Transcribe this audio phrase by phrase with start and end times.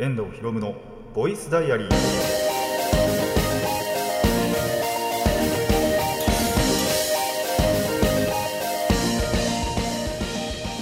[0.00, 0.76] 遠藤博夢の
[1.12, 1.88] ボイスダイアリー。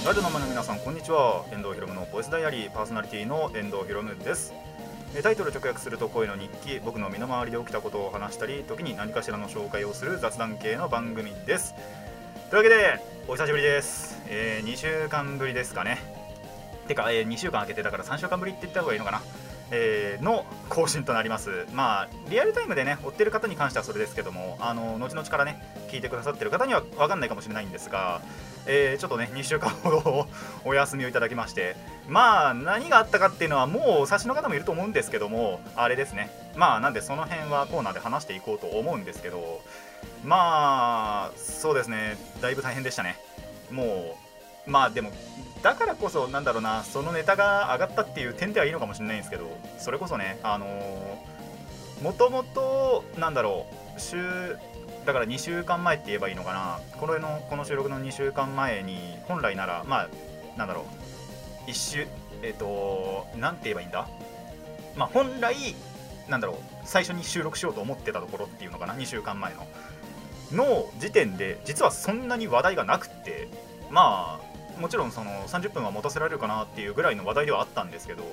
[0.05, 1.43] ラジオの前の皆さんこんにちは。
[1.51, 2.71] 遠藤博夢のボイスダイアリー。
[2.71, 4.53] パーソナリティの遠藤博夢です。
[5.23, 6.79] タイトル直訳すると声の日記。
[6.85, 11.73] 僕の身の回りで起きたことを話したり時に何かしらの紹介をする雑談系の番組です。
[12.51, 16.16] というわけでお久しぶりです、え2週間ぶりですかね。
[16.87, 19.21] てか、え2週間空けてだから3週間ぶりって言った方がいいのかな？
[19.69, 21.65] えーの更新となります。
[21.73, 28.21] まあ、リアルタイムでね、追ってる方に関してはそれですけども、あの後々からね、聞いてくださってる方には分かんないかもしれないんですが、
[28.65, 30.27] えーちょっとね、2週間ほど
[30.63, 31.75] お休みをいただきまして、
[32.07, 39.61] まあ、何があったかっていうのは、もうお察しの方もいると思うんですけども、あれですね、まあ、なんでその辺はコーナーで話していこうと思うんですけど、
[40.23, 43.17] まあ、そうですね、だいぶ大変でしたね。
[43.71, 44.26] もう、
[44.67, 45.11] まあでも、
[45.63, 49.45] だからこそ、なんだろうな、そのネタが上がったっていう点ではいいのかもしれないんですけど、
[49.79, 51.37] それこそね、あのー
[52.01, 54.57] もともと、なんだろう、週、
[55.05, 60.09] だから2週間前って言えばいいのかな、こののこの収録の2週間前に、本来なら、まあ、
[60.57, 60.85] なんだろ
[61.65, 62.07] う、1週、
[62.43, 64.07] えっ、と、なんて言えばいいんだ？
[64.95, 65.55] まあ、本来、
[66.29, 69.65] なんだろう、最初に収録しようと思ってたところっていうのかな、2週間前の。
[70.51, 73.47] の時点で、実はそんなに話題がなくって、
[73.89, 74.46] まあ、
[74.79, 78.23] もちろんその30分は持たせられるかなっていうぐらいの話題ではあったんですけど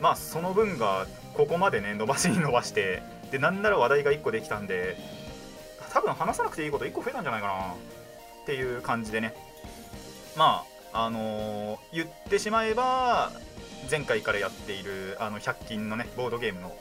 [0.00, 4.96] まあその分がここまでね伸ばしに伸ばしてでなんなら話題が1個できたんで
[5.92, 9.34] 多分話さなくていいこと1個増えたんじゃないかなっていう感じでね。
[10.36, 13.32] まああのー言ってしまえば
[13.90, 16.76] 前回からやっているあの100均のねボードゲームの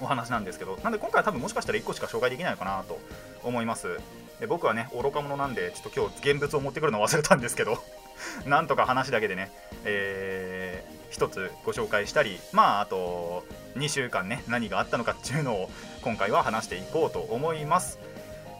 [0.00, 2.98] お話なんですけどなんで今回は多分もしかしたら1個しか紹介できないのかなと
[3.42, 4.00] 思います。
[4.40, 7.78] で僕はね愚か者なんでちょっと今日現物を持ってくるの忘れたんですけど。
[8.46, 9.50] なんとか話だけでね、
[9.84, 13.44] えー一つご紹介したりまああと
[13.76, 15.70] 2週間ね何があったのかっていうのを
[16.02, 18.00] 今回は話していこうと思います。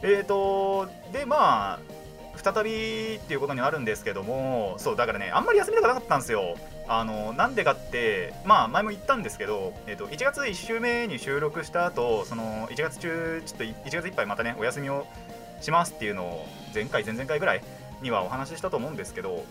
[0.03, 1.95] えーとでまあ
[2.37, 6.57] 再びっていうことになるんですけどもそうだからねあんまり休みたくなかったんですよ。
[6.87, 15.07] あのなんでかってまあ前も言ったんですけど、えー、と1月1週目に収録した後その1月中ちょっと1月いっぱいまたねお休みを
[15.63, 17.63] しますっていうのを前回前々回ぐらい
[18.05, 19.45] にはお話ししたと思うんですけど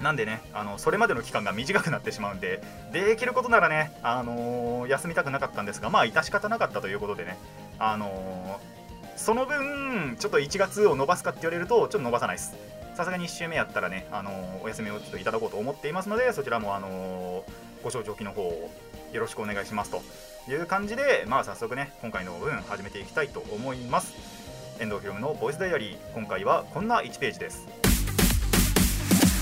[0.00, 7.36] なんでねあのそれまでの期間が短くなってしまうんでできることならね、あのー休みたくなかったんですがまあ致し方なかったということでね
[7.78, 8.80] あのー
[9.16, 12.56] その分ちょっと1月を伸ばすかって言われるとちょっと伸ばさないです。
[12.94, 17.44] さすがに1週目やったらね、あのーお休みをちょっといただこうと思っていますのでそちらも、あの
[17.82, 18.70] ご承知おきの方を
[19.12, 20.02] よろしくお願いしますと
[20.50, 24.39] いう感じでまあ早速ね今回の分始めていきたいと思います。
[24.80, 26.12] 遠藤ひろむのボイスダイアリー。
[26.14, 27.68] 今回はこんな1ページです。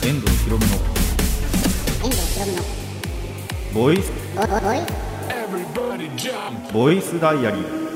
[0.05, 2.63] 遠藤ひろむの遠藤ひろむの
[3.73, 4.79] ボイスボボボイ
[5.29, 6.73] Everybody jump!
[6.73, 7.89] ボイスダイアリー。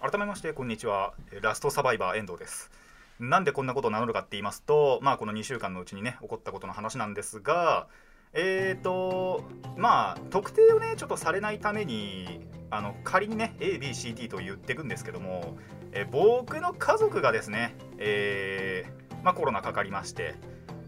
[0.00, 1.12] 改めましてこんにちは。
[1.42, 2.70] ラストサバイバー遠藤です。
[3.18, 7.88] なんでこんなことを名乗るかって言いますとまあこの2週間のうちにね起こったことの話なんですが
[8.32, 9.44] えーと
[9.76, 15.56] まあ特定をねちょっとされないためにあの仮にね ABCD と言っていくんですけども、
[15.92, 20.34] え僕の家族がですね、えーまあ、コロナかかりまして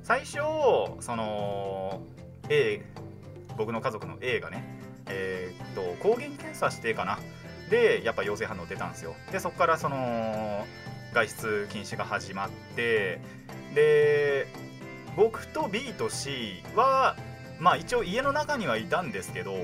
[0.03, 0.39] 最初
[1.01, 2.03] その
[2.49, 2.85] A
[3.57, 4.65] 僕の家族の A がね
[5.07, 7.19] えーっと抗原検査してかな。
[7.71, 9.15] でやっぱ陽性反応出たんですよ。
[9.31, 10.67] でそこからその
[11.15, 13.21] 外出禁止が始まって
[13.75, 14.49] で
[15.17, 17.17] 僕と B と C は
[17.61, 19.55] まあ一応家の中にはいたんですけど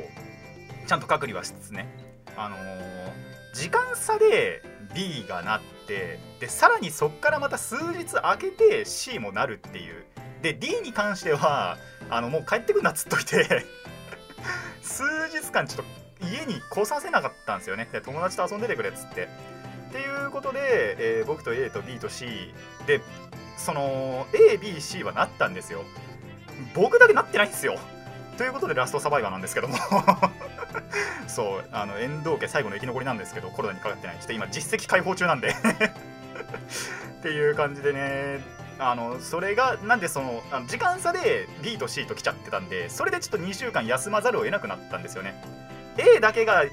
[0.87, 1.89] ちゃんと隔離はしつつね。
[2.37, 4.63] あのー時間差で
[4.95, 10.05] B がなってでさらにそっからまた数日空けて C もなるっていう。
[10.43, 11.79] で D に関しては
[12.11, 13.65] あのもう帰ってくんなっつっといて。
[14.83, 15.87] 数日間ちょっ
[16.21, 17.89] と家に来させなかったんですよね。
[17.91, 19.29] で友達と遊んでてくれっつって。
[19.89, 22.53] っていうことで、えー僕と A と B と C
[22.87, 23.01] で
[23.57, 25.83] その ABC はなったんですよ。
[26.75, 27.79] 僕だけなってないんですよ。
[28.37, 29.77] ということでラストサバイバーなんですけども。
[31.27, 34.17] そうあの遠藤家最後の生き残りなんですけどコロナにかかってない。
[34.17, 35.55] ちょっと今実績解放中なんで。
[37.19, 38.41] っていう感じでね。
[38.79, 45.43] あのそれがなんでそのあの時間差で B と C と来ちゃってたんでそれでちょっと2週間休まざるを得なくなったんですよね。
[45.97, 46.65] A だけが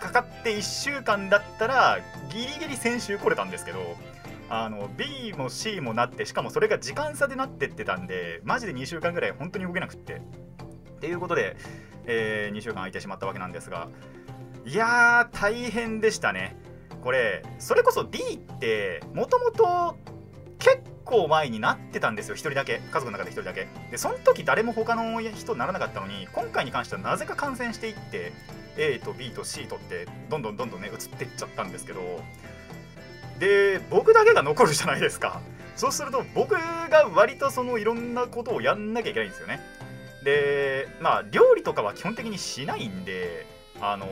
[0.00, 1.98] かかって1週間だったら
[2.28, 3.96] ギリギリ先週来れたんですけど
[4.48, 10.22] あの B も C もなってしかもそれが時間差でなってってたんでマジで2週間ぐらい本当に動けなくって。
[10.96, 11.56] っていうことで、
[12.06, 13.88] え2週間空いてしまったわけなんですが
[14.64, 16.56] いやー大変でしたね。
[17.02, 19.96] これそれこそ D ってもともと
[20.58, 22.80] 結構前になってたんですよ1人だけ。
[22.90, 23.68] 家族の中で1人だけ。
[23.90, 28.32] でその時誰も他の人ならなかったのに今回に関してはなぜか感染していって
[28.76, 32.00] A と B と C とってどんどんどんどんね移っていっちゃったんですけど
[33.38, 35.40] で僕だけが残るじゃないですか。
[35.76, 39.60] そうすると僕が割とそのいろんなことをやんなきゃいけないんですよね。
[40.24, 43.46] でまあ料理とかは基本的にしないんで
[43.80, 44.06] あの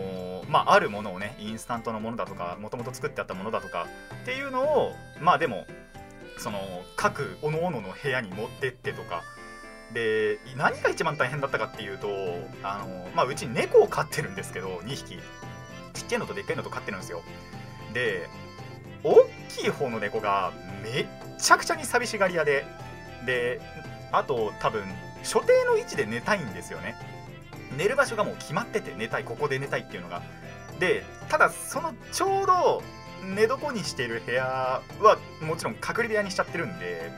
[0.44, 3.86] ーまああるものをねインスタントのものだとかもともと作ってあったものだとか
[4.22, 5.66] っていうのをまあでも
[6.38, 6.58] その
[6.96, 9.22] 各各々の部屋に持ってってとか。
[9.92, 12.08] で何が一番大変だったかっていうと
[12.64, 15.18] あの、まあ、うち猫を飼ってるんですけど2匹。
[15.92, 17.22] ちっちゃいのとでっかいのと飼ってるんですよ。
[17.92, 18.28] で
[19.04, 20.52] 大きい方の猫が
[20.82, 21.06] めっ
[21.38, 22.64] ちゃくちゃに寂しがり屋で
[23.26, 23.60] で
[24.10, 24.82] あと多分
[25.22, 26.94] 所定の位置で寝たいんですよね。
[27.76, 30.22] 寝る場所がもう決まってて寝たいここで寝たいっていうのが。
[30.78, 32.82] でただそのちょうど
[33.34, 37.10] 寝床にしている部屋はもちろん隔離部屋にしちゃってるんで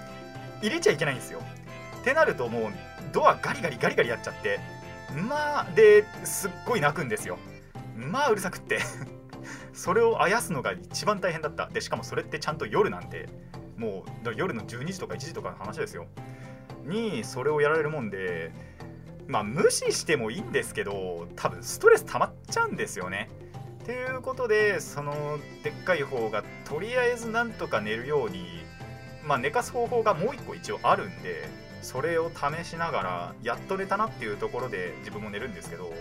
[0.63, 1.41] 入れちゃいけないんですよ。
[2.01, 2.73] ってなるともう
[3.13, 4.61] ドアガリガリガリガリやっちゃって
[5.29, 7.39] まあですっごい泣くんですよ。
[7.97, 8.79] まあうるさくって。
[9.73, 11.69] それをあやすのが一番大変だった。
[11.69, 13.29] でしかもそれってちゃんと夜なんで
[13.77, 16.07] もう夜の12時とか1時とかの話ですよ。
[16.85, 18.53] にそれをやられるもんで
[19.27, 23.29] まあ無視してもいいんですけど多分ストレス溜まっちゃうんですよね。
[23.83, 28.45] っていうことでそのでっかい方がとりあえずなんとか寝るように
[29.25, 31.49] まあ寝かす方法がもう一個一応あるんで
[31.83, 35.93] それを試しながらやっと寝たなっていうところで自分も寝るんですけど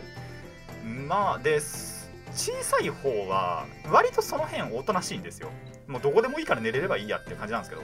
[1.07, 1.94] まあです
[2.35, 5.49] 小さい方は割とその辺おとなしいんですよ。
[5.87, 7.81] もうどこでもいいから寝れればいいやっていう感じなんですけど。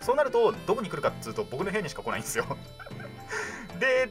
[0.00, 2.44] そうなるとどこに来るかっつうと僕の部屋にしか来ないんですよ。
[3.78, 4.10] で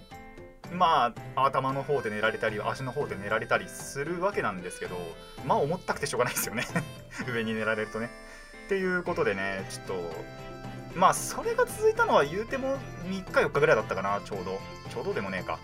[0.71, 4.97] まあ頭の方で寝られたり足の方で寝られたりするわけなんですけど
[5.45, 6.65] まあ重たくてしょうがないですよね。
[7.27, 8.09] 上に寝られるとね。
[8.65, 9.93] っていうことでねちょっと
[10.95, 14.59] まあそれが続いたのは言うても3日4日ぐらいだったかなちょうど。
[14.89, 15.59] ちょうどでもねえか。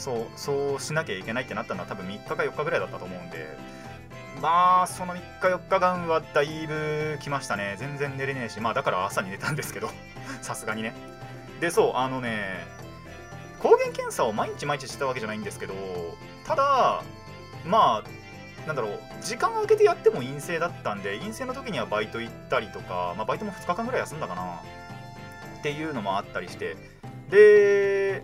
[0.00, 3.56] そうそうしなきゃいけないってなったのは多分3日か4日ぐらいだったと思うんで
[4.40, 7.76] まあその3日4日間はだいぶ来ましたね。
[7.78, 9.90] 全然寝れねえしまあだから朝に寝たんですけど
[10.40, 10.94] さすがにね。
[11.60, 12.64] でそうあのね
[13.58, 15.74] 抗原検査を毎日毎日してたわけじゃないんですけど
[16.46, 17.02] ただ
[17.66, 24.62] まあなんだろう時間を空けてやっても陰性だったんで陰性の時にはバイト行ったりとか、まあ、バイトも2日間ぐらい休んだかな。
[25.58, 26.76] っていうのもあったりして。
[27.28, 28.22] で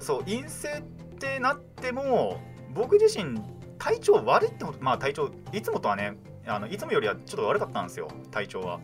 [0.00, 2.38] そう陰性ってってなっても
[2.74, 3.40] 僕自身
[3.78, 6.16] 体調悪いってことまあ体調いつもとはね
[6.46, 8.80] あのいつもよりはちょっと悪かったんですよ体調は。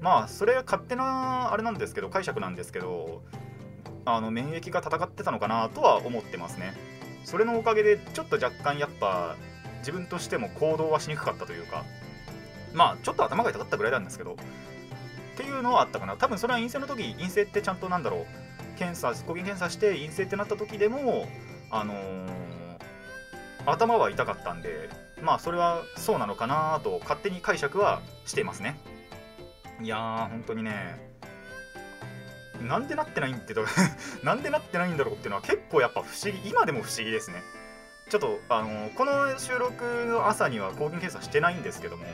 [0.00, 3.22] まあそれは勝手なあれなんですけど解釈なんですけど
[4.04, 6.74] あの免疫が戦ってたのかなとは思ってますね。
[7.24, 9.36] それのおかげでちょっと若干やっぱ
[9.78, 11.84] 自分としても行動はしにくかったというか
[12.72, 14.36] まあちょっと頭が痛かったぐらいなんですけどっ
[15.36, 16.16] ていうのはあったかな。
[16.16, 18.26] 多分それは陰性の時陰性ってちゃんとなんだろう
[18.78, 21.26] 検査抗原検査して陰性ってなった時でも
[21.70, 21.94] あの
[23.66, 24.88] 頭は痛かったんで
[25.22, 28.78] まあそれはそうなのかなと勝手に解釈はしていますね。
[29.82, 30.98] いやー本当にね
[32.62, 33.64] なんでなってないんってと
[34.24, 37.42] なんでなってないんだろうっていうのは結構やっぱ不思議今でも不思議ですね。
[38.08, 42.04] ちょっとあのこの収録の朝には抗原検査してないんですけども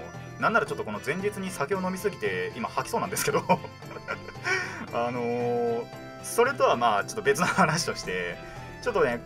[0.41, 3.45] なんならちょっとこの前日に酒を飲みすぎて今吐きそうなんですけど。
[4.95, 8.37] あのーそれとはまあちょっと別の話として
[8.81, 9.21] ちょっとね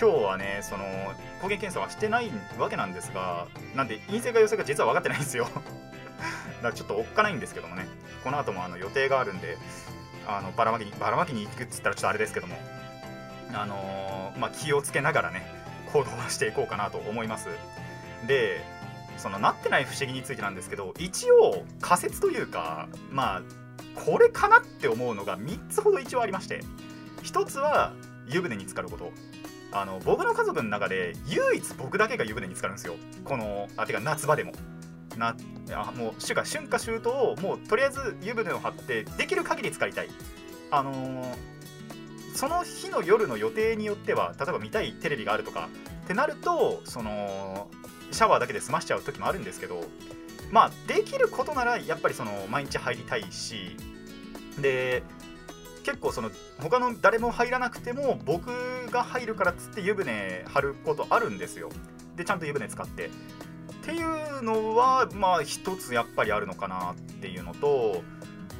[0.00, 0.84] 今日はねその
[1.42, 5.48] 抗原検査はしてないわけなんですがなんで陰性か陽性か実は分かってないんですよ。
[6.58, 7.86] だからちょっとおっかないんですけどもね。
[8.22, 9.58] この後もあの予定があるんで
[10.26, 12.56] あのばらまきにばらまきに行くっつったらちょっとあれですけども。
[13.54, 15.46] あのーまあ気をつけながらね
[15.92, 17.48] 行動はしていこうかなと思います。
[18.26, 18.62] で
[19.16, 23.42] そのなってない不思議についてなんですけど一応仮説というかまあ
[23.98, 26.62] これかなって思うのが3つほど一応ありまして。
[27.22, 27.92] 1つは
[28.28, 29.12] 湯船に浸かること。
[29.72, 32.94] あの僕の家族の中で唯一僕だけが湯船に浸かるんですよ。
[33.24, 34.52] このあてか夏場でも。
[35.16, 35.34] な
[35.72, 40.08] あもう春夏春夏秋冬をもうとりあえず湯船を張ってできる限り浸かりたい。
[40.70, 41.58] あのー
[42.38, 45.68] その日の夜の予定によっては例えば見たいテレビがあるとか
[46.04, 47.68] ってなるとその
[48.12, 49.82] シャワーだけで済ましちゃう時もあるんですけど
[50.52, 53.76] まあできることならやっぱりその毎日入りたいし
[54.60, 55.02] で
[55.82, 58.52] 結構その他の誰も入らなくても僕
[58.90, 61.70] が入るからっつって湯船張ることあるんですよ。
[62.16, 63.06] でちゃんと湯船使って。
[63.06, 63.10] っ
[63.82, 68.02] ていうのはまあ一つやっぱりあるのかなっていうのと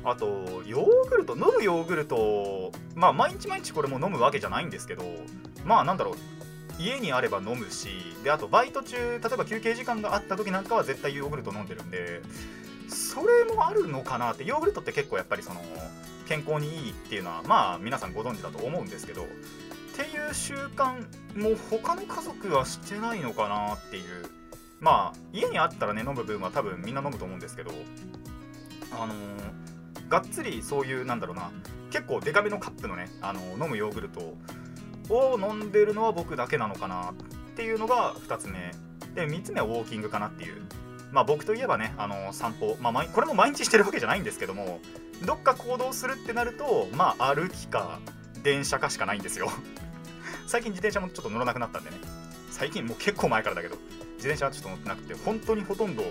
[0.03, 5.05] あとヨーグルト飲むヨーグルトまあ毎日毎日これも飲むわけじゃないんですけど
[5.65, 6.15] まあなんだろう。
[6.81, 7.89] 家にあれば飲むし
[8.23, 12.23] であとバイト中例えば休憩時間があった時なんかは絶対ヨーグルト飲んでるんで
[12.89, 15.61] それもあるのかなってヨーグルトって結構やっぱりその
[16.29, 19.27] 健康にいいっていうのはまあ皆さんご存知だと思うんですけど
[19.99, 20.95] っていう習慣
[21.37, 24.05] も他の家族はしてないのかなっていう。
[24.79, 27.73] まあ家にあったらね飲む分は多分みんな飲むと思うんですけど。
[28.93, 31.51] あのー、がっつりそういうなんだろうな
[31.91, 34.35] 結構デカめのカップのね、あのー、飲むヨーグルト
[35.11, 37.15] を飲んでるのは僕だけなのかなっ
[37.57, 38.73] ていうのが2つ目。
[39.15, 40.63] で3つ目はウォーキングかなっていう。
[41.11, 44.79] まあ僕といえばね、あのー、散歩、まあ、これも毎日してるわけじゃないんですけども
[45.27, 47.99] どっか行動するってなるとまあ歩きか
[48.43, 49.51] 電車かしかないんですよ。
[50.49, 51.99] 最近自転車もちょっと乗らなくなったんでね。
[52.51, 53.77] 最近もう結構前からだけど
[54.17, 56.03] 自転車はちょっと乗ってなくて本当にほとんど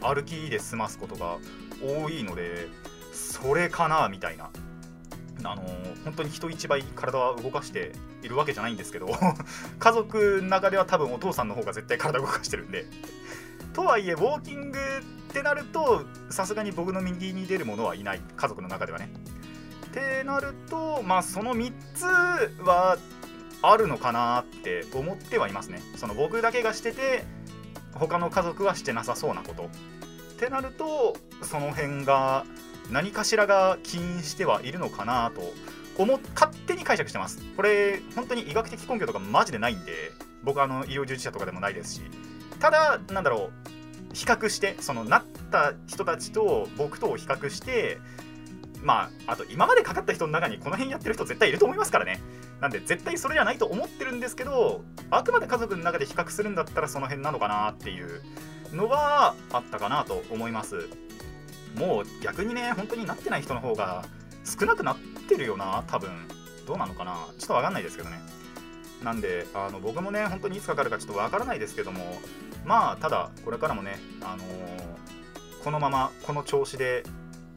[0.00, 1.38] 歩きで済ますことが
[1.80, 2.68] 多いので
[3.12, 4.50] それかなみたいな。
[5.44, 9.08] あのー、本当に人一倍体は動かしているわけじゃないんですけど
[9.78, 12.86] 家族の中では多分お父さんの方が絶対体動かしてるんで。
[13.74, 18.20] とはいえウォーキングってなるとさすがに僕の右に出る者はいない。
[18.36, 19.08] 家族の中ではね。
[19.86, 22.04] ってなるとまあその3つ
[22.64, 22.98] は
[23.70, 25.80] あるのかなって思ってはいますね。
[25.96, 27.24] その僕だけがしてて
[27.92, 29.64] 他の家族はしてなさそうなこと。
[29.64, 32.44] ってなるとその辺が
[32.90, 35.40] 何かしらが起因してはいるのかなと
[35.96, 37.40] 思勝手に解釈してます。
[37.56, 40.10] これ本当に医学的根拠とかマジでないんで
[40.42, 42.02] 僕あの医療従事者とかでもないですし。
[42.60, 47.98] ただなんだろう比較してそのなった人たちと僕とを比較して
[48.82, 52.20] まああと今までかかった人の中にこの辺やってる人絶対いると思いますからね。
[52.60, 58.22] なんで絶対それじゃないと思ってるんですけどあくまで家族の中で比較するんだったらその辺なのかなっていう
[58.72, 60.88] のはあったかなと思います。
[61.76, 64.04] もう逆にね本当になってない人の方が
[64.44, 66.10] 少なくなってるよな多分。
[66.66, 67.12] どうなのかな？
[67.38, 68.18] ちょっと分かんないですけどね。
[69.02, 72.18] なんであの僕もね本当にいつかかるかちょっと分からないですけども
[72.64, 77.02] まあただこれからもねあのー、このままこの調子で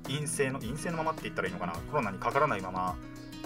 [0.04, 1.74] 陰性の陰性のままって言ったらいいのかな？
[1.74, 2.98] コロナにかからないまま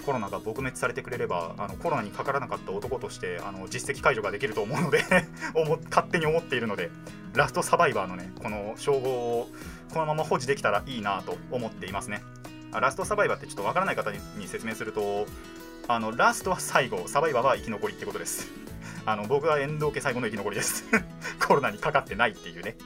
[0.02, 5.04] コロナが撲滅されてくれればあのコロナにかからなかった男としてあの実績解除ができると思うので
[5.90, 6.90] 勝手に思っているので
[7.34, 9.48] ラストサバイバーのねこの称号を
[9.92, 12.22] このまま保持できたらいいなと思っていますね。
[12.72, 15.26] ラストサバイバーってちょっとわからない方に説明すると
[15.88, 18.50] あのラストは最後サバイバーは生き残りってことです。
[19.04, 20.84] あの僕は遠藤家最後の生き残りです。
[21.46, 22.76] コロナにかかってないっていうね。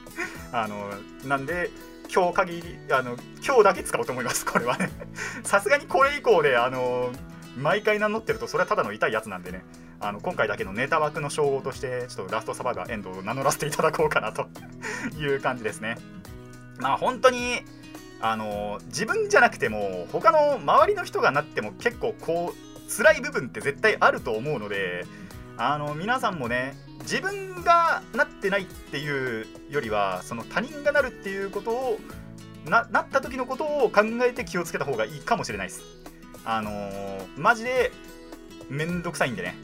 [0.51, 0.91] あの
[1.25, 1.69] なんで
[2.13, 4.89] 今日限りあの今日だけ使おうと思いますこれはね。
[5.43, 7.11] さすがにこれ以降であの
[7.57, 9.63] 毎回名乗ってるとそれはただの痛いやつなんでね。
[9.99, 14.47] あの今回だけのネタ枠の称号としてちょっとラストサバイバーエンドを名乗らせていただこうかなと
[15.17, 15.97] いう感じですね。
[16.77, 17.63] まあ本当に
[18.21, 25.05] あの自分じゃなくても他の周りの人がなっても結構こう辛い部分って絶対あると思うので
[25.57, 31.99] あの皆さんもね自分がなってないっていうよりはその他人がなるっていうことを
[32.65, 35.81] ななった時のことを考えて気をつけた方がいいかもしれないです。
[36.45, 37.91] あのー、マジで
[38.69, 39.55] めんどくさいんでね。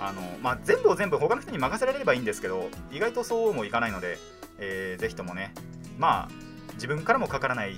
[0.00, 4.16] あのまあ、全部を全部他の人に任せられればいいんですけど意外とそうもいかないので、
[4.58, 5.52] えー、ぜひともね
[5.98, 7.76] まあ自分からもかからない。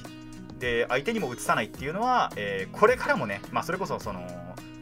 [0.59, 4.21] で相手にも移さないっていうのは、えー、これからもね、まあ、それこそその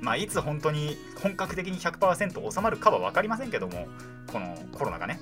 [0.00, 3.88] まあ、いつ本当に本格的に100%収まるかは分かりませんけども
[4.32, 5.20] このコロナがね。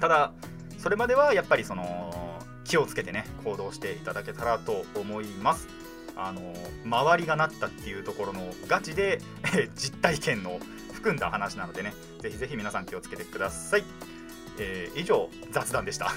[0.00, 0.32] ただ
[0.78, 5.68] それまではやっぱりその気をつけてね行動していただけたらと思います。
[6.16, 6.40] あの
[6.84, 9.20] 周りがなったっていうところのガチで
[9.76, 10.58] 実体験の
[10.92, 13.84] 含んだ話なのでねぜひぜひ皆さん気をつけてください、
[14.58, 16.10] えー、以上雑談でした。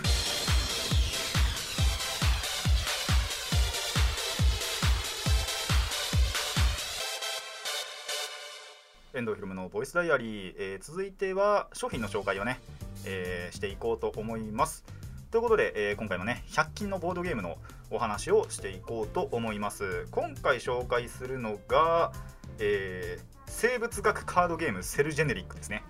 [9.20, 12.62] 遠藤ひろむのボイスダイアリー、えー、続いては商品の紹介をね、
[13.06, 14.86] えー、していこうと思います。
[15.30, 17.58] ということで、えー、今回もね100均のボードゲームの
[17.92, 20.08] お話をしていこうと思います。
[20.12, 22.14] 今回紹介するのが、
[22.60, 25.84] え生物学カードゲームセルジェネリックですね。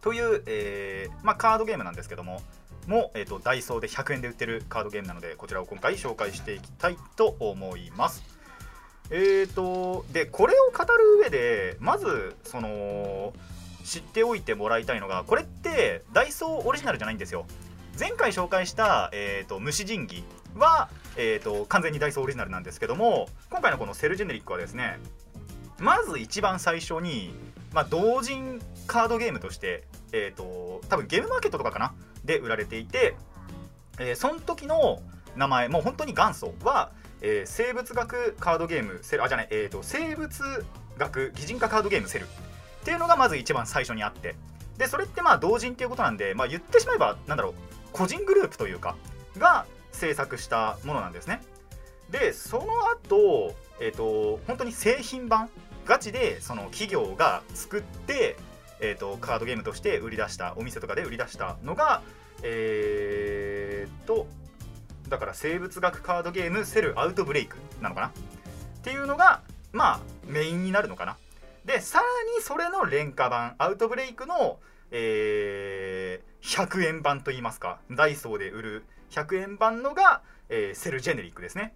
[0.00, 2.40] という、えまあ、カードゲームなんですけども
[2.86, 8.31] も、えーとダイソーで100円で売ってるカードゲームなのでこちらを今回紹介していきたいと思います。
[9.14, 13.34] えーとでこれを語る上でまずその
[13.84, 17.44] 知っておいてもらいたいのがこれってダイソーオリジナルじゃないんですよ。
[18.00, 20.24] 前回紹介した、えーと、虫神器
[20.56, 24.98] は、えーと、完全にダイソーオリジナルなんですけども今回のこのセルジェネリックはですね
[25.78, 27.34] まず一番最初に、
[27.74, 31.92] まあ、同人カードゲームとして、えーと、多分ゲームマーケットとかかな？
[32.24, 33.14] で売られていて、
[33.98, 35.02] えー、その時の
[35.36, 40.42] 名前もう本当に元祖はえー、生物学カードゲームセルあじゃない、えーと、生物
[40.98, 42.24] 学擬人化カードゲームセル。
[42.24, 42.26] っ
[42.84, 44.34] ていうのがまず一番最初にあって。
[44.76, 47.54] でそれってまあ同人っていうことなんで、まあ、言ってしまえばなんだろう
[47.92, 48.96] 個人グループというか
[49.38, 51.42] が、制作したものなんですね。
[52.10, 55.48] でその後、えっ、と本当に製品版
[55.86, 58.36] ガチでその企業が作って、
[58.80, 62.02] えー、とカードゲームとして売り出したお店とかで売り出したのが
[62.42, 64.26] えー、と
[65.12, 68.06] だから生物学カードゲームセルアウトブレイクなのかな？
[68.06, 68.10] っ
[68.82, 71.18] ていうのがまあメインになるのかな？
[71.66, 72.04] でさら
[72.34, 74.58] にそれの廉価版アウトブレイクの、
[74.90, 81.74] えー100円版といいますかダイソーで売る100円版のが、えーセルジェネリックですね。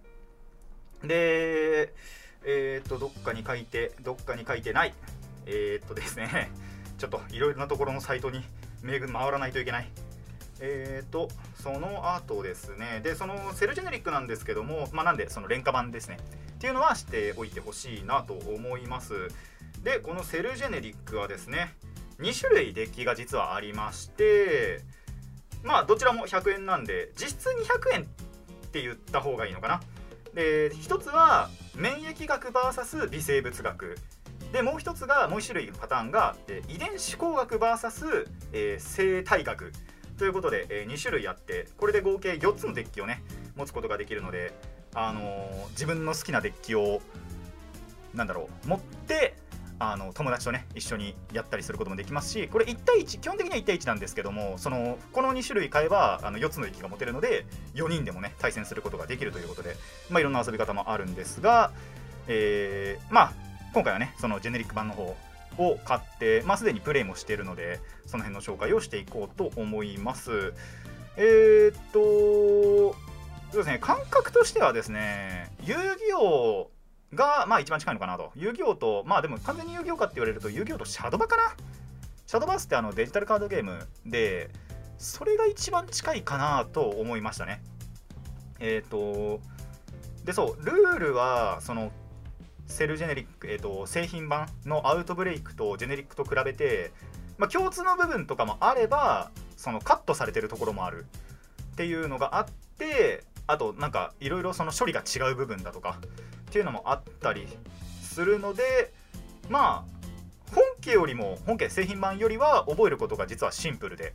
[1.03, 1.93] で
[2.43, 4.95] えー、とどっかに書いてどっかに書いてない。
[5.45, 6.49] えー、っとですね
[6.97, 8.43] ちょっといろいろなところのサイトに
[8.81, 9.91] 巡り回らないといけない。
[10.59, 11.29] えー、と
[11.61, 13.01] その後ですね。
[13.03, 16.17] でそのセルジェネリックなんですけどもまあなんでその廉価版ですね。
[16.55, 19.13] っていうのは知っておいてほしいなと思います。
[19.83, 21.75] でこのセルジェネリックはですね
[22.19, 24.81] 2種類デッキが実はありまして
[25.63, 28.05] まあどちらも100円なんで実質200円っ
[28.71, 29.81] て言った方がいいのかな。
[30.33, 33.97] で一つは免疫学 VS 微生物学。
[34.51, 39.71] でもう一つがもう一種類のパターンが、えー遺伝子工学 VS、えー生態学。
[40.17, 43.21] ということで、え2種類あってこれで合計4つのデッキをね
[43.55, 44.53] 持つことができるので、
[44.95, 47.01] あのー自分の好きなデッキを
[48.13, 49.35] なんだろう持って
[49.79, 57.45] あの友達とね一緒にやったりすることもできますしこれ1対1基本的には1対1なんですけどもそのこの2種類買えばあの4つのデッキが持てるので
[57.75, 59.75] 4人でもね対戦することができるということで、
[60.09, 61.71] まあ、いろんな遊び方もあるんですが、
[62.27, 63.33] えーまあ
[63.73, 65.15] 今回はねそのジェネリック版の方
[65.57, 70.53] を買って、まあ、すでにプレイもしているのでその辺の紹介をしていこうと思います。
[71.17, 72.95] えー、っと
[73.51, 76.69] そうですね感覚としてはですね遊戯王
[77.13, 78.31] がまあ一番近いのかなと。
[78.35, 81.43] 遊戯王とまあでも完全に遊戯王かって言われると遊戯王とシャドバかな？
[82.25, 84.49] シャドバースってあのデジタルカードゲームで
[84.97, 87.61] それが一番近いかなと思いましたね。
[88.59, 89.39] えっ、と
[90.25, 91.91] でそうルールはその
[92.67, 96.91] セルジェネリック、えー、と製品版のアウトブレイクとジェネリックと比べて、
[97.37, 101.05] まあ、共通の部分とかもあればそのカットされてるところもある
[101.73, 102.45] っていうのがあっ
[102.77, 107.47] てあとなんかいろいろその処理が違う部分だとかっていうのもあったり
[108.01, 108.93] するので
[109.49, 109.97] まあ
[110.53, 114.13] 本家よりも本家製品版よりは覚えることが実はシンプルで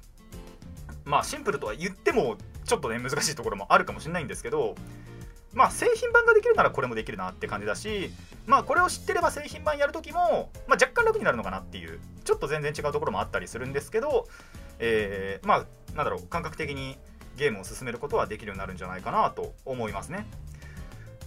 [1.04, 4.74] まあシンプルとは言ってもちょっとね難しいところもあるかもしれないんですけど
[5.54, 8.10] まあ製品版ができるならこれもできるなって感じだし
[8.46, 14.26] まあこれを知ってれば製品版やるときも、まあ、若干楽になるのかなっていうちょっと全然違うところもあったりするんですけど、
[14.78, 16.96] えーまあなんだろう感覚的に
[17.36, 20.26] ゲームを進めることはできるようになるんじゃないかなと思いますね。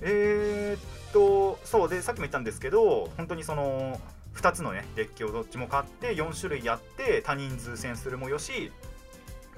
[0.01, 3.99] えーっとそうでさっきも言ったんですけど本当にその
[4.35, 8.71] 2つのねデッキをどっちも買って4種類やって多人数戦するもよし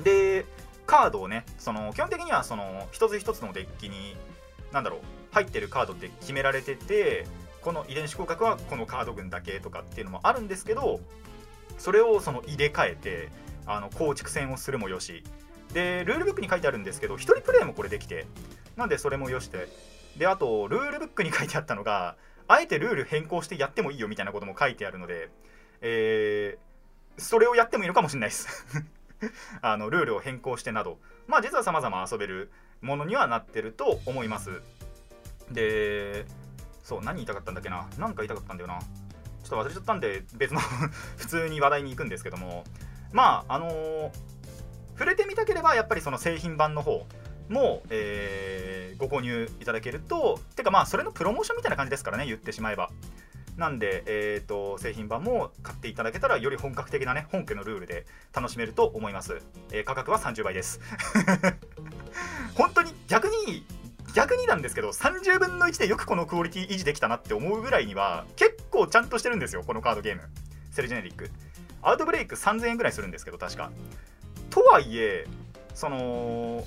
[0.04, 0.46] で
[0.86, 4.16] カードをねその基本的にはその一つ一つのデッキに
[4.78, 5.00] なんだろう
[5.32, 7.26] 入ってるカードって決められてて
[7.62, 11.00] この遺伝子広角はこのカード群だけとかっていうのもあるんですけど
[11.80, 13.30] それをその入れ替えて
[13.66, 15.24] あの構築戦をするもよし。
[15.74, 18.26] でルールブックに書いてあるんですけど1人プレイもこれできて
[18.78, 19.68] なんでそれもよして。
[20.16, 22.16] であとルールブックに書いてあったのが
[22.48, 25.30] あえてルール変更してやってもいいよみたいなことも書いてあるので、
[25.82, 26.68] えー
[27.20, 28.48] それをやってもいいのかもしれないです。
[29.64, 31.00] あのルールを変更してなど。
[31.26, 34.62] まあ実は様々遊べるものにはなってると思います。
[35.52, 36.26] で
[36.84, 37.88] そう何言いたかったんだっけな？
[37.98, 38.80] 何か言いたかったんだよな。
[38.80, 40.60] ちょっと忘れちゃったんで別の
[41.18, 42.64] 普通に話題に行くんですけども。
[43.12, 44.12] まああのー
[44.98, 47.06] 触れてみたければやっぱりその製品版の方
[47.50, 52.90] も、えーご購入いただけるとてかまあそれのプロモーションみたいな感じですからね言ってしまえば。
[53.58, 59.42] なんで、えー、と製品版も買っていただけたらより本格的なね本家のルールで楽しめると思います、
[59.72, 60.80] えー価格は30倍です。
[62.56, 63.66] 本当に逆に
[64.14, 70.22] 逆になんですけど30分の1でよくこのクオリティ維持できたなって思うぐらいには結構ちゃんとしてるんですよこのカードゲーム。
[70.72, 71.30] セルジェネリック。
[71.82, 73.72] アウトブレイク3000円ぐらいするんですけど確か。
[74.50, 75.26] とはいえ
[75.74, 76.66] その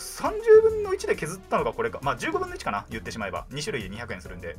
[0.00, 2.00] 30分の1で削ったのがこれか。
[2.02, 2.86] まあ15分の1かな。
[2.90, 3.46] 言ってしまえば。
[3.50, 4.56] 2種類で200円するんで。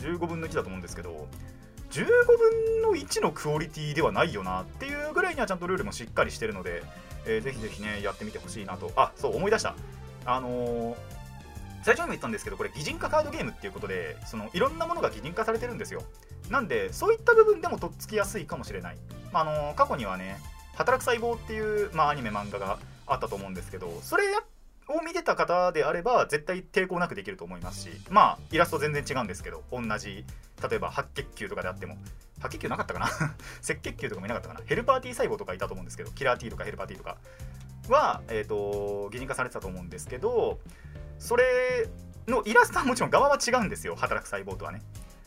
[0.00, 1.28] 15分の1だと思うんですけど
[1.90, 6.82] 15分の1のクオリティではないよなっていうぐらいにはちゃんとルールもしっかりしてるので、
[7.26, 8.92] えーぜひぜひねやってみてほしいなと。
[8.96, 9.74] あそう思い出した。
[10.24, 10.96] あのー
[11.82, 16.02] 最初にも言ったんですけどこれ擬人化カードゲームっていうことでそのいろんなものが擬人化されてるんですよ。
[16.50, 18.96] なんでそういった部分でもとっつきやすいかもしれない、
[19.32, 20.40] まあ、のー過去にはね
[20.74, 24.42] 働く細胞っていう、まあ、アニメ漫画があったと思うんですけどそれやっ
[24.88, 30.24] を見てた方であれば絶対抵抗なくできると思いますしまあイラスト全然違うんですけど同じ
[30.68, 31.96] 例えば白血球とかであっても
[32.40, 33.06] 白血球なかったかな？
[33.68, 34.60] 赤血球とかもいなかったかな？
[34.66, 37.16] ヘルパー T 細胞とかいたと思うんですけどキラー T とかヘルパー T とか
[37.88, 40.58] は、えー、と擬人化されてたと思うんですけど
[41.18, 41.88] それ
[42.28, 44.82] のイラストはもちろん側は違うんですよ働く細胞とはね。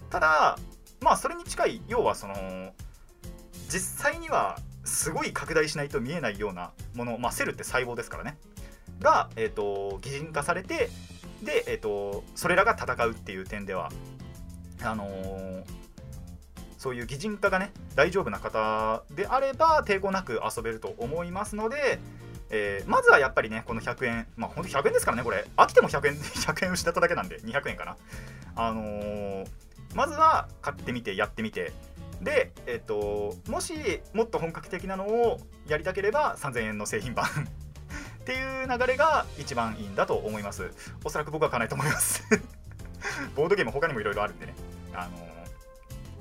[0.10, 0.58] ただ
[1.02, 2.74] まあそれに近い要はその
[3.69, 8.38] 実際にはすごい拡大しないと見えないようなもの、まあ、セルって細胞ですからね。
[9.00, 10.90] が、えー、と擬人化されて
[11.44, 13.90] で、えー、とそれらが戦うっていう点では
[14.84, 15.64] あのー
[16.78, 22.00] そういう擬人化がね大丈夫な方であれば抵抗なく遊べると思いますので、
[22.50, 25.46] えーまずはやっぱりねこの100円まあほんと100円ですからねこれ。
[25.58, 27.98] 飽きても100円100円失っただけなんで200円かな。
[28.56, 29.48] あのー
[29.94, 31.74] まずは買ってみてやってみて
[32.22, 33.74] でえっ、ともし
[34.14, 37.26] もっと本格的なのをやりたければ3000円の製品版
[38.30, 40.70] っていう流れが一番いいんだと思います。
[41.04, 42.24] おそらく僕は買わないと思います。
[43.36, 44.54] ボードゲーム他にもいろいろあるんでね。
[44.94, 45.30] あのー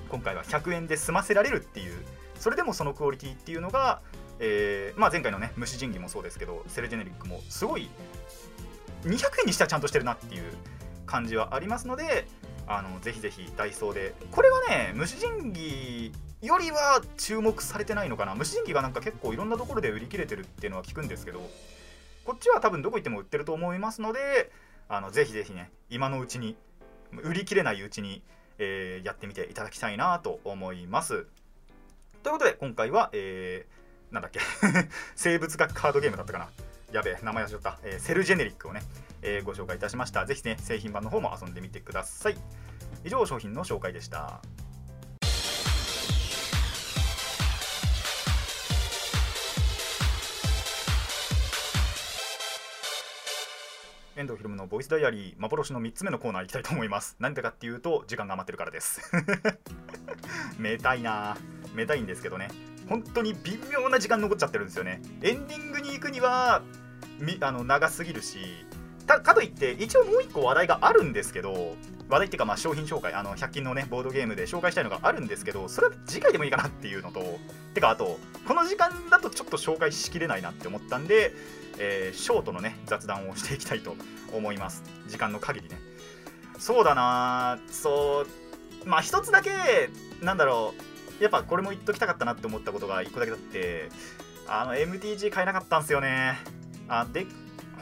[0.09, 2.03] 今回は100円で済ませられるっていう
[2.41, 4.01] それでもそのクオリティっていうのが、
[4.39, 7.91] えーまあ、前回のね虫神器もそうですけどセルジェネリックもすごい
[9.05, 10.45] 200円にしてはちゃんとしてるなっていう
[11.05, 12.27] 感じはありますので
[12.67, 14.15] あのぜひぜひダイソーで。
[14.31, 18.35] これはね虫神器よりは注目されてないのかな。
[18.35, 21.41] 虫神器がなんか結構いろんなところで売り切れてるっていうのは聞くんですけど
[22.29, 24.53] こっちは多分どこ行っても売ってると思いますので
[24.87, 26.57] あのぜひぜひね今のうちに
[27.23, 28.23] 売り切れないうちに
[28.59, 31.27] えーやってみていただきたいなと思います。
[32.23, 34.41] ということで今回は、えーなんだっけ
[35.17, 36.51] 生物学カードゲームだったかな。
[36.93, 38.83] やべえ名前忘れちゃった、えーセルジェネリックをね、
[39.23, 40.27] えーご紹介いたしました。
[40.27, 42.37] ぜひね製品版の方も遊んでみてください。
[43.05, 44.43] 以上商品の紹介でした。
[54.19, 57.15] 遠藤ひろむのボイスダイアリー幻の3つ目のコーナー行きたいと思います。
[57.21, 59.01] なんでかっていうと時間が余ってるからです。
[60.59, 61.37] めたいな。
[61.73, 62.49] めたいんですけどね。
[62.89, 65.01] 本当に微妙な時間残っちゃってるんですよね。
[65.23, 66.63] エンディングに行くには
[67.21, 68.67] みあの長すぎるし
[69.07, 71.77] たかといって一応もう1個話題があるんですけど
[72.09, 77.39] 話題っていうかまあ商品紹介あの100均のねボードゲームで紹介したいのがあるんですけどそれは次回でもいいかなっていうのと
[77.75, 81.35] てかあとこの時間だとちょっと紹介しきれないなって思ったんで、
[81.79, 83.95] えーショートのね雑談をしていきたいと
[84.33, 84.83] 思います。
[85.09, 85.79] 時間の限りね。
[86.59, 88.27] そうだなそ
[88.85, 89.51] うまあ一つだけ
[90.23, 90.75] なんだろ
[91.21, 91.23] う。
[91.23, 93.91] やっぱこれも言っときたかったなって思ったことが1個だけだって
[94.47, 96.39] あの MTG 買えなかったんですよね。
[96.89, 97.27] あで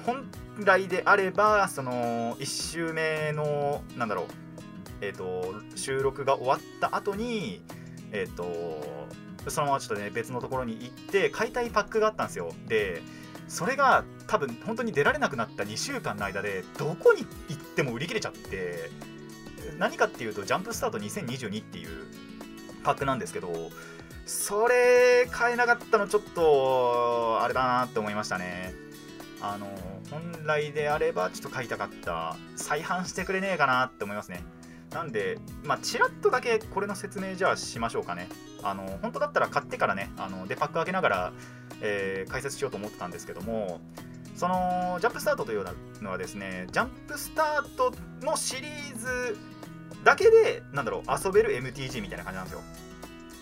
[0.06, 0.24] 本
[0.64, 4.26] 来であればその1周目のなんだろう
[5.00, 7.60] えっ、と収録が終わった後に
[8.12, 8.46] えっ、と
[9.48, 12.52] そのままちょっとね別のところに行って買いたいパックがあったんですよ。
[12.66, 13.02] で
[13.48, 18.90] それが多分本当に出られなくなった2週間の間でどこに行っても売り切れちゃって
[19.78, 22.06] 何かっていうとジャンプスタート2022っていう
[22.82, 23.70] パックなんですけど
[24.24, 28.85] それ買えなかったのちょっとあれだなって思いましたね。
[29.54, 29.66] あの
[30.10, 34.42] 本来であればちょっと買いたかった再販してくれねえかなって思いますね。
[34.92, 38.28] なんでまあちらっとだけこれの説明じゃあしましょうかね。
[38.62, 41.32] あの本当だったら買ってからねあのでパック開けながら、
[41.80, 43.80] えー解説しようと思ってたんですけども
[44.36, 45.64] そのジャンプスタートという
[46.02, 49.36] のはですねジャンプスタートのシリーズ
[50.04, 52.60] だけでなんだろう遊べる MTG みたいな感じなんですよ。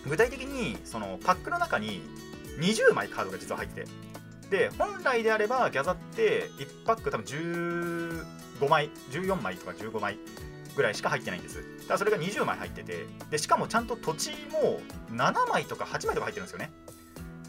[0.07, 2.01] 具体的にそのパックの中に
[2.59, 3.87] 20枚カードが実は入ってて
[4.49, 10.17] で本来であればギャザって1パック多分15枚14枚とか15枚
[10.75, 11.55] ぐらいしか入ってないんです。
[11.55, 14.81] だからそれが20枚入っててでしかもちゃんと土地も
[15.11, 16.71] 7枚とか8枚とか入ってるんですよね。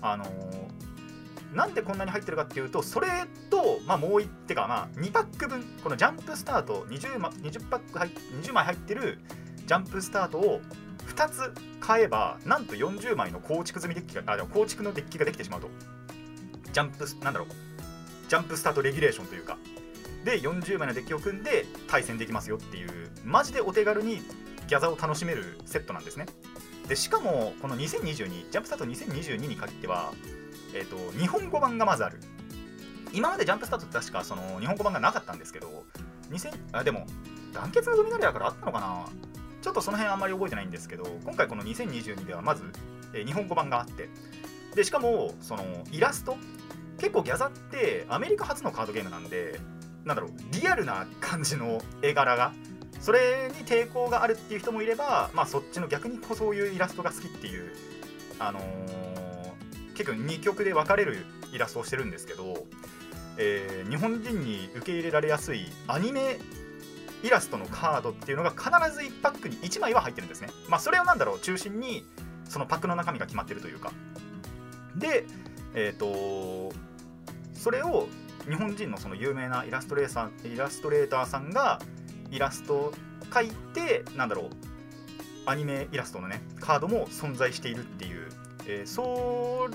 [0.01, 0.77] あのー
[1.55, 3.09] なんでこんなに入ってるかっていうとそれ
[3.49, 8.11] と、まあ、もう1ってか、まあ、2パック分このジャンプスタート 20, 20パック入
[8.43, 9.19] 20枚入ってる
[9.67, 10.61] ジャンプスタートを
[11.09, 15.71] 2つ買えばなんと40枚の構築済みデッキがあ構築のデッキができてしまうと。
[16.77, 17.49] ジャンプスなんだろう。
[18.29, 19.57] ジャンプスタートレギュレーションというか。
[20.27, 22.91] で40枚のデッキを組んで対戦できますよっていう
[23.25, 24.17] マジでお手軽に
[24.69, 26.27] ギャザを楽しめるセットなんですね。
[26.87, 30.13] でしかもこの2022ジャンプスタート2022に限っては
[30.75, 32.21] えー、と日本語版がまずある。
[33.15, 35.85] 今までジャンプスタートって確かその日本語版がなかったんですけど
[36.31, 37.07] 2000あでも
[37.55, 39.07] 団結のドミナリアからあったのかな？
[39.63, 42.65] ちょっとその辺あんまり覚えてないんですけど今回この2022ではまず、
[43.15, 44.11] えー日本語版があって。
[44.75, 46.37] でしかもそのイラスト
[46.99, 49.59] 結構ギャザってアメリカ初のカードゲームなんで
[50.05, 52.53] なんだろうリアルな感じの絵柄が
[53.01, 57.73] それに抵抗があるっていう人もいればまあそっちの逆にこうそういうイラストが好きっていう
[58.39, 59.07] あのー
[59.95, 62.67] 結構2曲で分かれるイラストをしてるんですけど、
[63.39, 66.37] えー日本人に受け入れられやすいアニメ
[67.23, 70.49] イラストのカードっていうのが必ず1パックに1枚は入ってるんですね。
[70.69, 72.05] まあそれをなんだろう中心に
[72.49, 73.93] そのパックの中身が決まってるというか。
[74.97, 75.25] で、
[75.77, 76.73] えっ、と
[77.55, 78.09] それを
[78.49, 81.81] 日本人のその有名なイラストレーサーイラストレーターさんが
[82.31, 82.95] イラストを
[83.31, 84.47] 描いてなんだろう
[85.47, 88.29] アニメイラストのねカードも存在しているっていう、
[88.67, 89.75] えーそう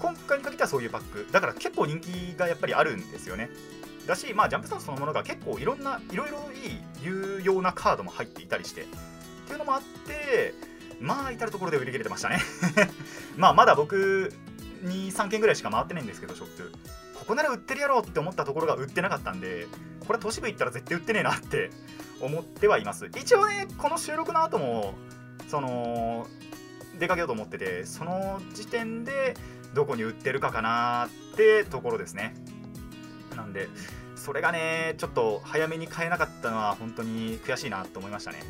[0.00, 3.48] 今回に限ってはそういうパックだから結構人気がやっぱりあるんですよね。
[4.06, 8.82] だし、まあ、ジャンプスターそのものが結構いろんないろいろいい有用なカードも入っていたりして。
[8.82, 8.84] っ
[9.46, 10.54] ていうのもあって
[11.00, 12.40] まあ至る所で売り切れてましたね。
[13.36, 14.32] まあまだ僕
[14.84, 16.72] に3件ぐらいしか回ってないんですけどショップ。
[17.14, 19.66] ここなら売ってるやろうって思ったところが売ってなかったんで
[20.06, 21.70] これ都市部行ったら絶対売ってねえなって
[22.20, 23.06] 思ってはいます。
[23.16, 24.94] 一応ねこの収録の後も
[25.48, 26.26] その
[26.98, 29.34] 出かけようと思っててその時点で
[29.74, 32.34] どこに売ってるかかなってところですね。
[33.34, 33.68] なんで
[34.16, 38.42] それがねちょっと早めに買えなかったのは本当に悔しいなと思いましたね。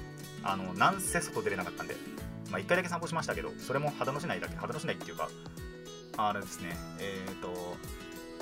[0.42, 1.94] あのなんせ外出れなかったんで。
[2.50, 5.28] まあ1回だけ散歩しましたけどそれも秦野市内だけ秦野市内っていうか
[6.16, 6.76] あれですね。
[7.00, 7.76] えっ、と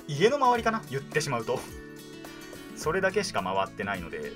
[0.09, 0.83] 家の周りかな？
[0.91, 1.61] 言ってしまうと。
[2.77, 4.33] それだけしか回ってないので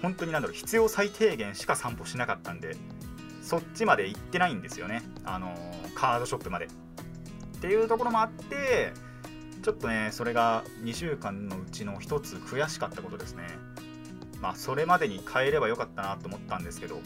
[0.00, 2.76] 本当になんだろう必要最低限しか散歩しなかったんで
[3.42, 5.02] そっちまで行ってないんですよね。
[5.24, 6.66] あのーカードショップまで。
[6.66, 6.68] っ
[7.60, 8.92] ていうところもあって
[9.62, 13.46] ちょっとねそれが2週間のうちの1つ悔しかったことですね。
[14.40, 17.00] まあそれまでに変えればよかったなと思ったんですけど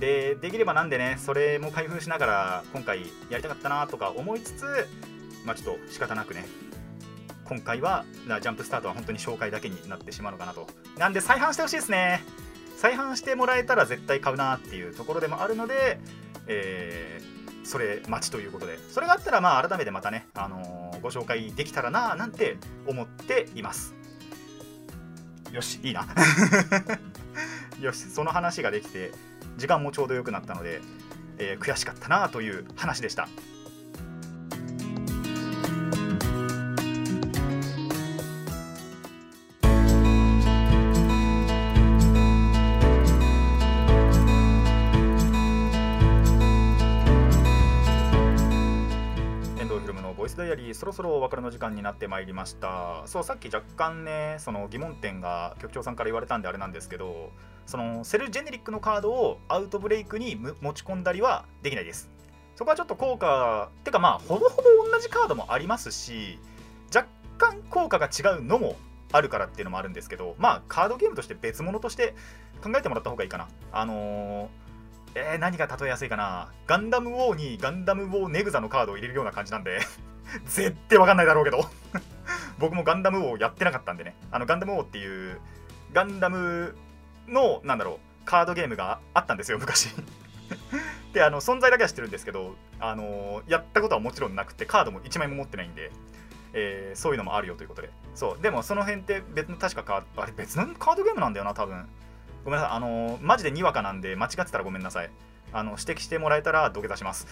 [0.00, 4.64] でできればなんでねそれも開封しながら今回やりたかったなとか思いつつ
[5.44, 6.44] まあちょっと仕方なくね
[7.48, 10.66] 今回はジャンプスタートは本当に紹介だけになってしまうのかなと。
[10.98, 12.24] なんで再販してほしいですね。
[12.76, 16.00] 再販してもらえたら絶対買うなっていうところでもあるので、
[16.48, 18.78] えーそれ待ちということで。
[18.92, 22.56] それがあったらまあ改めてまたね、あのーご紹介できたらななんて
[22.86, 23.94] 思っています。
[25.52, 26.06] よしいいな。
[27.80, 29.12] よしその話ができて
[29.56, 30.82] 時間もちょうど良くなったので、
[31.38, 33.28] えー悔しかったなという話でした。
[49.58, 53.02] 遠藤ひろむのボイスダイアリーそろそろお別れの時間になってまいりました。
[53.06, 57.32] そうさっき若干ねその疑問点が局長さんから言われたんであれなんですけど
[57.66, 62.08] そのセルジェネリックのカードをアウトブレイクに持ち込んだりはできないです。
[62.54, 66.38] そこはちょっと効果てかまあほぼほぼ同じカードもありますし
[66.94, 68.76] 若干効果が違うのも
[69.12, 72.14] あるからっていうのもあるんですけどまあカードゲームとして別物として
[72.62, 73.48] 考えてもらった方がいいかな。
[73.72, 74.48] あのー
[75.16, 76.52] えー何が例えやすいかな。
[76.66, 79.80] ガンダムウォーにガンダムウォーネグザのカードを入れるような感じなんで
[80.46, 81.64] 絶対わかんないだろうけど。
[82.58, 84.14] 僕もガンダムウォーやってなかったんでね。
[84.30, 85.40] あのガンダムウォーっていう
[85.92, 86.76] ガンダム
[87.28, 89.88] のなんだろうカードゲームがあったんですよ昔。
[91.12, 95.90] であの存在だけは知ってるんですけど、あのやったことはもちろんなくてカードも1枚も持ってないんで、
[96.52, 97.90] えーそういうのもあるよということで。
[98.14, 98.42] そう。
[98.42, 101.88] でもその辺って別の確かカあれ別のカードゲームなんだよな多分。
[102.44, 102.76] ごめんなさい。
[102.76, 105.10] あのマジでにわかなんで間違ってたらごめんなさい。
[105.52, 107.26] あの指摘してもらえたら土下座します。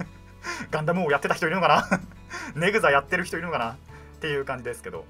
[0.70, 2.00] ガンダムをやってた人いるのかな？
[2.54, 3.72] ネグザやってる人いるのかな？
[3.72, 3.76] っ
[4.20, 5.04] ていう感じですけど。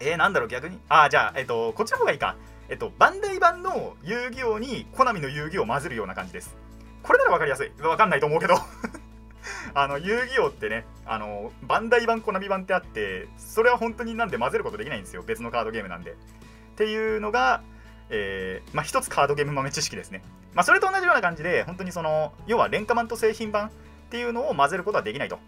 [0.00, 0.78] えー、なんだろう逆に？
[0.88, 2.36] あーじゃあえっ、とこっちの方がいいか。
[2.68, 6.56] えっ、とバンダイ版の遊戯王にコナミの遊戯王を混ぜるような感じです。
[7.02, 7.70] これなら分かりやすい。
[7.78, 8.56] 分かんないと思うけど。
[9.74, 15.22] あの遊戯王ってねあのバンダイ版コナミ版ってあってそれは本当になんで混ぜることできないんですよ。
[15.22, 16.12] 別のカードゲームなんで。
[16.12, 16.14] っ
[16.76, 17.62] ていうのが
[18.10, 20.22] えーまあ、一つカードゲーム豆知識ですね。
[20.54, 23.70] まあ、それと同じような感じで、本当にその、要は廉価版と製品版っ
[24.10, 25.38] ていうのを混ぜることはできないと。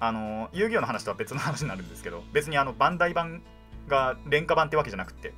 [0.00, 3.42] あの、遊戯王の話とは別の話になるんですけど、別にあの、バンダイ版
[3.88, 5.34] が廉価版ってわけじゃなくて、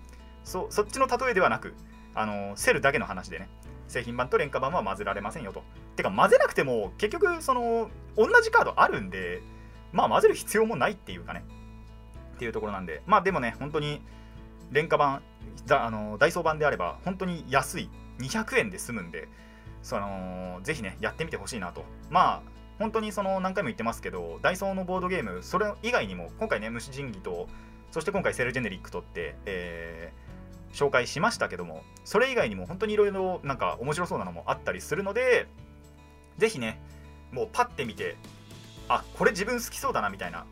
[0.51, 1.75] そそっちの例えではなく、
[2.15, 3.49] あの、セルだけの話でね、
[3.89, 5.63] 製品版と廉価版は混ぜられませんよと。
[5.97, 9.43] てか、混ぜなくても、結局、その、同じカードあるんで、
[9.93, 11.45] まあ、混ぜる必要もないっていうかね、
[12.35, 14.03] っていうところなんで、まあ、でもね、本当に、
[14.71, 15.23] 廉価版
[15.69, 17.91] あのダイソー版であれば本当に安い。
[18.19, 19.29] 200円で済むんで
[19.83, 21.85] そのぜひねやってみてほしいなと。
[22.11, 27.49] まあ本当にその何回も言ってますけどダイソーのボードゲームそれ以外にも今回ね虫神器と
[27.91, 30.30] そして今回セルジェネリックとって、えー
[30.73, 35.47] 紹介しましたけどもそれ以外にも本当にいろいろなんか面白そうなのもあったりするので
[36.39, 36.81] ぜひね
[37.33, 38.17] もうパッて見て
[38.89, 40.45] あこれ自分好きそうだなみたいな。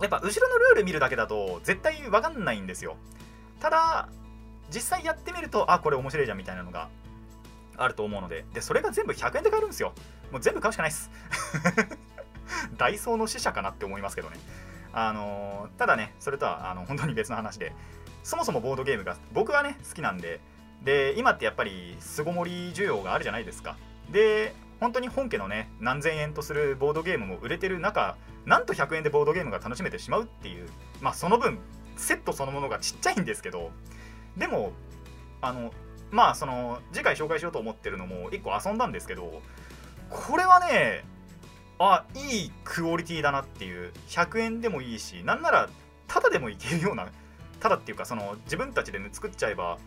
[0.00, 2.96] やっぱ後ろのルール見るだけだと絶対わかんないんですよ。
[3.60, 4.08] ただ
[4.74, 6.88] 実際やってみるとあこれ面白いじゃんみたいなのが
[7.76, 8.44] あると思うので。
[8.52, 9.92] でそれが全部100円で買えるんですよ。
[10.32, 11.10] もう全部買うしかないです。
[12.76, 14.40] ダイソーの死者かなって思いますけどね。
[14.92, 17.72] あのーただねそれとはあの本当に別の話で。
[18.22, 20.40] そもそもボードゲームが僕はね好きなんで
[20.84, 23.76] で今ってやっぱり巣ごもり需要があるじゃないですか。
[24.10, 30.68] で本当に本家のね何千円とするボードゲームも売れてる中なんと100円でボードゲームが楽しめてしまうっていう
[31.00, 31.58] まあその分
[31.96, 33.70] セットそのものがちっちゃいんですけど
[34.36, 34.72] でも
[35.40, 35.72] あの
[36.10, 39.40] まあその次回紹介しようと思ってるのも1個遊んだんですけど
[40.10, 41.04] これはね
[41.78, 45.70] あいいクオリティだなっていう100円でもいいしなんなら
[46.08, 47.08] タダでもいけるような
[47.62, 49.78] タダっていうかその自分たちで、ね、作っちゃえば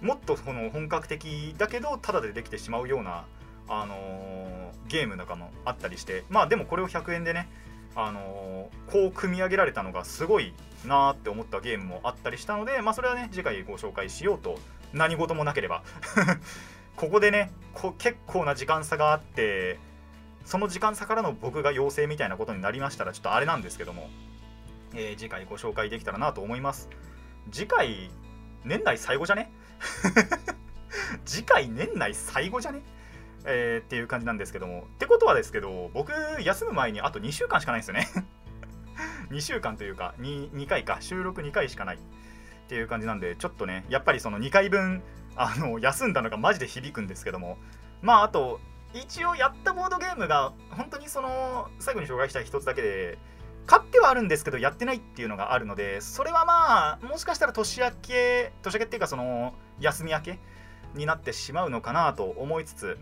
[0.00, 3.24] もっとこの本格的だけどタダでできてしまうような、
[3.68, 4.56] あのー
[4.88, 7.48] ゲームとかもあったりしてまあでもこれを100円でね、
[7.96, 10.52] あのーこう組み上げられたのがすごい
[10.86, 14.60] なーって思ったゲームもあったりしたのでまあそれはね次回ご紹介しようと
[14.92, 15.82] 何事もなければ。
[16.94, 19.78] ここでねこ結構な時間差があって
[20.46, 24.08] その時間差からの僕が陽性みたいなことになりましたらちょっとあれなんですけども、
[24.94, 26.88] えー次回ご紹介できたらなと思います。
[27.50, 28.10] 次回
[28.64, 29.52] 年内最後じゃね？
[31.24, 32.82] 次回年内最後じゃね？
[33.44, 34.86] えーっていう感じなんですけども。
[34.94, 38.08] ってことはですけど僕休む前にあと2週間しかないんですよね。
[39.30, 40.98] 2週間というか 2, 2回か。
[41.00, 41.96] 収録2回しかない。
[41.96, 41.98] っ
[42.68, 45.02] ていう感じなんでちょっとねやっぱりその2回分
[45.36, 47.58] あの休んだのがマジで響くんですけども。
[48.02, 48.60] まああと
[48.94, 53.18] 一応やったボードゲームが本当にその最後に紹介したい一つだけで
[53.66, 60.38] 買ってはあるんですけどやってないっていうのがあるのでそれはまあもしかしたら年明け年明けっていうかその休み明け
[60.94, 62.98] になってしまうのかなと思いつつ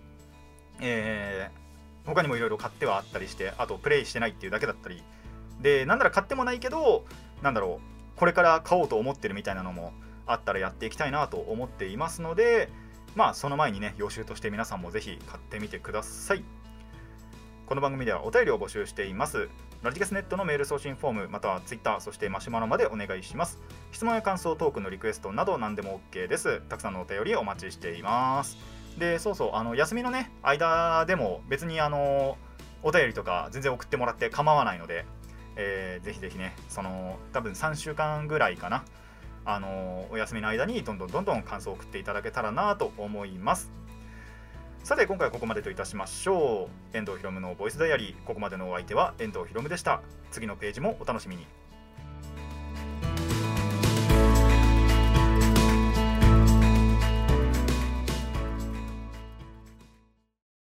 [0.80, 1.64] えー
[2.06, 5.02] 他にもいろいろ買ってはあったりしてあとプレイしてないっていうだけだったり。
[5.60, 7.04] でなんなら買ってもないけど
[7.40, 7.80] なんだろ
[8.16, 9.92] うこれから買おうと思ってるみたいなのも
[10.26, 12.68] あったらやっていきたいなと思っていますので
[13.14, 16.44] まあその前にね予習として皆さんもぜひ買ってみてください。
[17.66, 19.48] この番組ではお便りを募集しています。
[19.84, 23.60] ラジキャスネットのメール送信フォームまたは Twitter そしてマシュマロまでお願いします。
[23.92, 26.62] 質問や感想トークのリクエストなど何でも OK です。
[26.70, 28.56] たくさんのお便りお待ちしています。
[28.98, 32.38] でそうそうあの休みのね間でも別にあの
[32.82, 35.04] お便りとか全然送ってもらって構わないので、
[35.56, 38.86] えーぜひぜひねその多分3週間ぐらいかな。
[39.44, 43.70] あのお休みの間にどんどんどんどん感想を送っていただけたらなと思います。
[44.84, 46.94] さて今回はここまでといたしましょう。
[46.94, 48.26] 遠藤ひろむのボイスダイアリー。
[48.26, 50.02] ここまでのお相手は遠藤ひろむでした。
[50.30, 51.46] 次のページもお楽しみに。